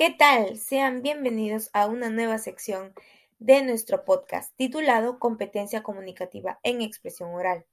¿Qué 0.00 0.08
tal? 0.08 0.56
Sean 0.56 1.02
bienvenidos 1.02 1.68
a 1.74 1.84
una 1.84 2.08
nueva 2.08 2.38
sección 2.38 2.94
de 3.38 3.62
nuestro 3.62 4.06
podcast 4.06 4.50
titulado 4.56 5.18
Competencia 5.18 5.82
comunicativa 5.82 6.58
en 6.62 6.80
expresión 6.80 7.34
oral. 7.34 7.66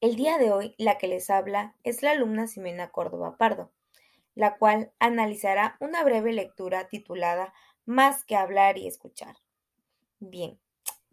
El 0.00 0.16
día 0.16 0.38
de 0.38 0.50
hoy 0.50 0.74
la 0.78 0.96
que 0.96 1.08
les 1.08 1.28
habla 1.28 1.76
es 1.82 2.02
la 2.02 2.12
alumna 2.12 2.46
Simena 2.46 2.90
Córdoba 2.90 3.36
Pardo, 3.36 3.70
la 4.34 4.56
cual 4.56 4.94
analizará 4.98 5.76
una 5.78 6.02
breve 6.02 6.32
lectura 6.32 6.88
titulada 6.88 7.52
Más 7.84 8.24
que 8.24 8.34
hablar 8.34 8.78
y 8.78 8.86
escuchar. 8.86 9.36
Bien, 10.20 10.58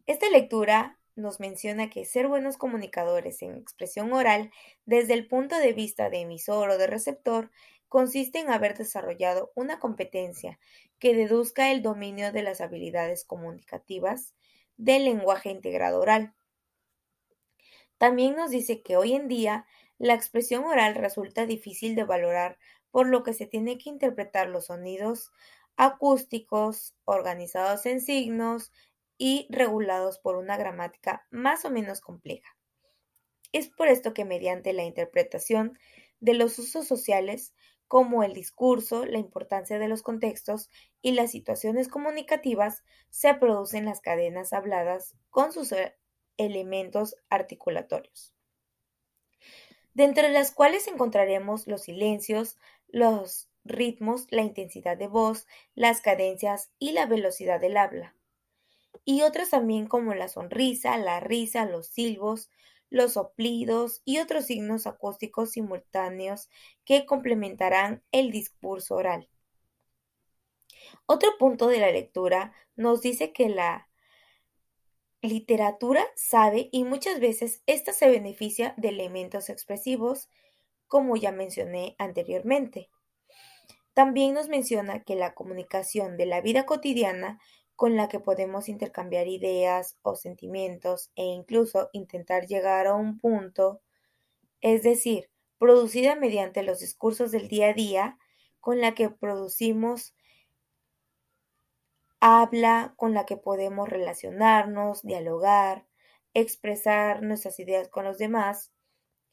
esta 0.05 0.29
lectura 0.29 1.00
nos 1.15 1.39
menciona 1.39 1.89
que 1.89 2.05
ser 2.05 2.27
buenos 2.27 2.57
comunicadores 2.57 3.41
en 3.41 3.55
expresión 3.55 4.13
oral 4.13 4.51
desde 4.85 5.13
el 5.13 5.27
punto 5.27 5.57
de 5.57 5.73
vista 5.73 6.09
de 6.09 6.21
emisor 6.21 6.69
o 6.69 6.77
de 6.77 6.87
receptor 6.87 7.51
consiste 7.89 8.39
en 8.39 8.49
haber 8.49 8.77
desarrollado 8.77 9.51
una 9.55 9.79
competencia 9.79 10.59
que 10.99 11.13
deduzca 11.13 11.71
el 11.71 11.81
dominio 11.81 12.31
de 12.31 12.43
las 12.43 12.61
habilidades 12.61 13.25
comunicativas 13.25 14.33
del 14.77 15.05
lenguaje 15.05 15.49
integrado 15.49 15.99
oral. 15.99 16.33
También 17.97 18.35
nos 18.35 18.49
dice 18.49 18.81
que 18.81 18.97
hoy 18.97 19.13
en 19.13 19.27
día 19.27 19.65
la 19.97 20.13
expresión 20.13 20.63
oral 20.63 20.95
resulta 20.95 21.45
difícil 21.45 21.95
de 21.95 22.03
valorar 22.03 22.57
por 22.89 23.07
lo 23.07 23.23
que 23.23 23.33
se 23.33 23.45
tiene 23.45 23.77
que 23.77 23.89
interpretar 23.89 24.47
los 24.49 24.67
sonidos 24.67 25.31
acústicos 25.75 26.95
organizados 27.05 27.85
en 27.85 28.01
signos 28.01 28.71
y 29.23 29.45
regulados 29.51 30.17
por 30.17 30.35
una 30.35 30.57
gramática 30.57 31.27
más 31.29 31.63
o 31.63 31.69
menos 31.69 32.01
compleja. 32.01 32.57
Es 33.51 33.69
por 33.69 33.87
esto 33.87 34.15
que 34.15 34.25
mediante 34.25 34.73
la 34.73 34.83
interpretación 34.83 35.77
de 36.19 36.33
los 36.33 36.57
usos 36.57 36.87
sociales, 36.87 37.53
como 37.87 38.23
el 38.23 38.33
discurso, 38.33 39.05
la 39.05 39.19
importancia 39.19 39.77
de 39.77 39.87
los 39.87 40.01
contextos 40.01 40.71
y 41.03 41.11
las 41.11 41.29
situaciones 41.29 41.87
comunicativas, 41.87 42.83
se 43.11 43.35
producen 43.35 43.85
las 43.85 44.01
cadenas 44.01 44.53
habladas 44.53 45.15
con 45.29 45.51
sus 45.51 45.71
elementos 46.37 47.15
articulatorios, 47.29 48.33
de 49.93 50.05
entre 50.05 50.29
las 50.31 50.49
cuales 50.49 50.87
encontraremos 50.87 51.67
los 51.67 51.83
silencios, 51.83 52.57
los 52.87 53.51
ritmos, 53.65 54.25
la 54.31 54.41
intensidad 54.41 54.97
de 54.97 55.07
voz, 55.07 55.45
las 55.75 56.01
cadencias 56.01 56.71
y 56.79 56.93
la 56.93 57.05
velocidad 57.05 57.61
del 57.61 57.77
habla, 57.77 58.15
y 59.05 59.21
otras 59.21 59.49
también 59.49 59.87
como 59.87 60.13
la 60.13 60.27
sonrisa, 60.27 60.97
la 60.97 61.19
risa, 61.19 61.65
los 61.65 61.87
silbos, 61.87 62.49
los 62.89 63.13
soplidos 63.13 64.01
y 64.05 64.19
otros 64.19 64.45
signos 64.45 64.85
acústicos 64.85 65.51
simultáneos 65.51 66.49
que 66.85 67.05
complementarán 67.05 68.03
el 68.11 68.31
discurso 68.31 68.95
oral. 68.95 69.29
Otro 71.05 71.37
punto 71.37 71.67
de 71.67 71.79
la 71.79 71.91
lectura 71.91 72.53
nos 72.75 73.01
dice 73.01 73.31
que 73.31 73.49
la 73.49 73.87
literatura 75.21 76.03
sabe 76.15 76.69
y 76.71 76.83
muchas 76.83 77.19
veces 77.19 77.61
ésta 77.65 77.93
se 77.93 78.09
beneficia 78.09 78.73
de 78.77 78.89
elementos 78.89 79.49
expresivos, 79.49 80.29
como 80.87 81.15
ya 81.15 81.31
mencioné 81.31 81.95
anteriormente. 81.97 82.89
También 83.93 84.33
nos 84.33 84.47
menciona 84.47 85.03
que 85.03 85.15
la 85.15 85.33
comunicación 85.33 86.17
de 86.17 86.25
la 86.25 86.41
vida 86.41 86.65
cotidiana 86.65 87.39
con 87.81 87.95
la 87.95 88.07
que 88.09 88.19
podemos 88.19 88.69
intercambiar 88.69 89.27
ideas 89.27 89.97
o 90.03 90.13
sentimientos 90.13 91.09
e 91.15 91.23
incluso 91.23 91.89
intentar 91.93 92.45
llegar 92.45 92.85
a 92.85 92.93
un 92.93 93.17
punto, 93.17 93.81
es 94.61 94.83
decir, 94.83 95.31
producida 95.57 96.15
mediante 96.15 96.61
los 96.61 96.77
discursos 96.77 97.31
del 97.31 97.47
día 97.47 97.69
a 97.69 97.73
día, 97.73 98.19
con 98.59 98.81
la 98.81 98.93
que 98.93 99.09
producimos 99.09 100.13
habla 102.19 102.93
con 102.97 103.15
la 103.15 103.25
que 103.25 103.37
podemos 103.37 103.89
relacionarnos, 103.89 105.01
dialogar, 105.01 105.87
expresar 106.35 107.23
nuestras 107.23 107.59
ideas 107.59 107.89
con 107.89 108.05
los 108.05 108.19
demás. 108.19 108.71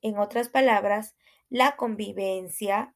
En 0.01 0.17
otras 0.17 0.49
palabras, 0.49 1.17
la 1.51 1.77
convivencia 1.77 2.95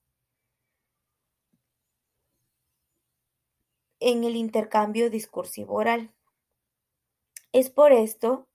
en 4.02 4.24
el 4.24 4.36
intercambio 4.36 5.10
discursivo 5.10 5.74
oral. 5.76 6.12
Es 7.52 7.70
por 7.70 7.92
esto 7.92 8.48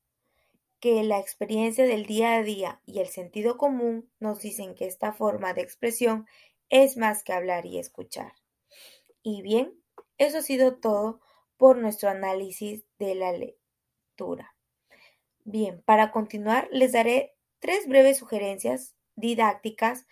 que 0.80 1.04
la 1.04 1.20
experiencia 1.20 1.86
del 1.86 2.06
día 2.06 2.36
a 2.36 2.44
día 2.44 2.82
y 2.86 3.00
el 3.00 3.08
sentido 3.08 3.58
común 3.58 4.12
nos 4.20 4.42
dicen 4.42 4.76
que 4.76 4.86
esta 4.86 5.14
forma 5.14 5.54
de 5.54 5.62
expresión 5.62 6.28
es 6.70 6.98
más 6.98 7.24
que 7.24 7.34
hablar 7.34 7.66
y 7.66 7.80
escuchar. 7.80 8.34
Y 9.24 9.42
bien, 9.42 9.74
eso 10.18 10.40
ha 10.40 10.42
sido 10.42 10.76
todo 10.76 11.22
por 11.58 11.78
nuestro 11.78 12.10
análisis 12.10 12.86
de 13.00 13.16
la 13.16 13.32
lectura. 13.32 14.56
Bien, 15.44 15.82
para 15.84 16.12
continuar 16.12 16.68
les 16.72 16.92
daré 16.92 17.36
tres 17.60 17.88
breves 17.88 18.18
sugerencias 18.18 18.96
didácticas 19.16 20.06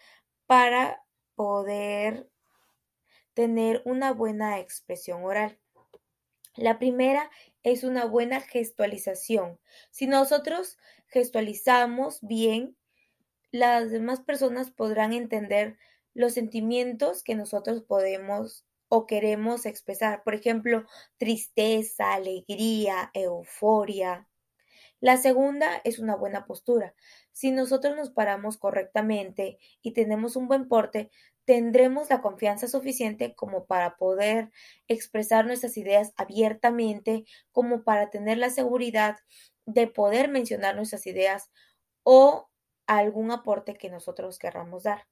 para 0.48 1.04
poder 1.36 2.30
tener 3.36 3.84
una 3.86 4.12
buena 4.14 4.60
expresión 4.60 5.24
oral. 5.24 5.60
La 6.56 6.80
primera 6.80 7.30
es 7.64 7.84
una 7.84 8.06
buena 8.06 8.42
gestualización. 8.42 9.60
Si 9.92 10.08
nosotros 10.08 10.80
gestualizamos 11.08 12.20
bien, 12.22 12.76
las 13.52 13.92
demás 13.92 14.22
personas 14.22 14.72
podrán 14.72 15.14
entender 15.14 15.78
los 16.14 16.34
sentimientos 16.34 17.24
que 17.24 17.36
nosotros 17.36 17.84
podemos 17.84 18.66
o 18.88 19.06
queremos 19.06 19.66
expresar, 19.66 20.24
por 20.24 20.34
ejemplo, 20.34 20.86
tristeza, 21.18 22.14
alegría, 22.14 23.12
euforia. 23.14 24.28
La 25.06 25.18
segunda 25.18 25.82
es 25.84 26.00
una 26.00 26.16
buena 26.16 26.48
postura. 26.48 26.96
Si 27.32 27.52
nosotros 27.52 27.96
nos 27.96 28.10
paramos 28.10 28.58
correctamente 28.58 29.60
y 29.84 29.92
tenemos 29.94 30.36
un 30.36 30.48
buen 30.48 30.68
porte, 30.68 31.12
tendremos 31.46 32.10
la 32.10 32.24
confianza 32.24 32.68
suficiente 32.68 33.36
como 33.36 33.66
para 33.68 33.98
poder 33.98 34.50
expresar 34.88 35.46
nuestras 35.46 35.78
ideas 35.78 36.12
abiertamente, 36.18 37.24
como 37.52 37.84
para 37.84 38.10
tener 38.10 38.40
la 38.40 38.50
seguridad 38.50 39.18
de 39.68 39.86
poder 39.86 40.28
mencionar 40.28 40.76
nuestras 40.76 41.06
ideas 41.06 41.52
o 42.02 42.50
algún 42.88 43.30
aporte 43.30 43.76
que 43.76 43.92
nosotros 43.92 44.40
querramos 44.40 44.86
dar. 44.86 45.06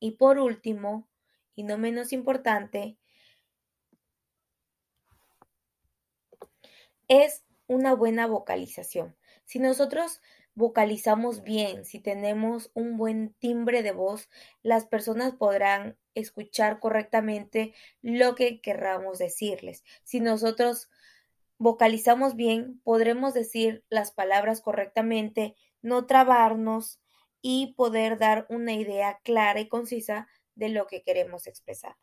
Y 0.00 0.16
por 0.16 0.40
último, 0.40 1.08
y 1.54 1.62
no 1.62 1.78
menos 1.78 2.12
importante, 2.12 2.98
es 7.06 7.44
una 7.72 7.94
buena 7.94 8.26
vocalización. 8.26 9.16
Si 9.44 9.58
nosotros 9.58 10.20
vocalizamos 10.54 11.42
bien, 11.42 11.84
si 11.84 11.98
tenemos 11.98 12.70
un 12.74 12.96
buen 12.96 13.34
timbre 13.38 13.82
de 13.82 13.92
voz, 13.92 14.28
las 14.62 14.86
personas 14.86 15.32
podrán 15.32 15.96
escuchar 16.14 16.78
correctamente 16.78 17.74
lo 18.02 18.34
que 18.34 18.60
querramos 18.60 19.18
decirles. 19.18 19.82
Si 20.04 20.20
nosotros 20.20 20.90
vocalizamos 21.58 22.36
bien, 22.36 22.80
podremos 22.84 23.34
decir 23.34 23.84
las 23.88 24.12
palabras 24.12 24.60
correctamente, 24.60 25.56
no 25.80 26.06
trabarnos 26.06 27.00
y 27.40 27.74
poder 27.74 28.18
dar 28.18 28.46
una 28.50 28.74
idea 28.74 29.20
clara 29.24 29.60
y 29.60 29.68
concisa 29.68 30.28
de 30.54 30.68
lo 30.68 30.86
que 30.86 31.02
queremos 31.02 31.46
expresar. 31.46 31.96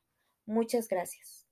Muchas 0.46 0.88
gracias. 0.88 1.46